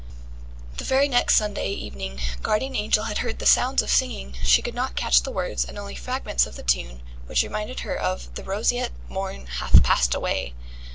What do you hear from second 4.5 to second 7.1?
could not catch the words, and only fragments of the tune,